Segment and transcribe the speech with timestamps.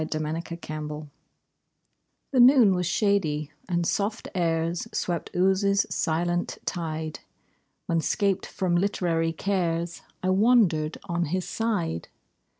[0.03, 1.07] BEAU AND THE WATER LILY
[2.31, 7.19] The noon was shady, and soft airs Swept Ouse's silent tide,
[7.85, 12.07] When 'scaped from literary cares I wandered on his side.